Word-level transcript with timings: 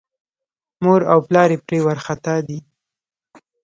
مور 0.83 1.01
او 1.11 1.19
پلار 1.27 1.49
یې 1.53 1.57
پرې 1.65 1.79
وارخطا 1.85 2.35
دي. 2.47 2.59